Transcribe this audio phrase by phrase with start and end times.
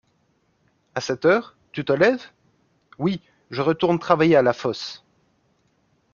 [0.95, 2.31] A cette heure, tu te lèves?
[2.97, 5.03] Oui, je retourne travailler à la fosse.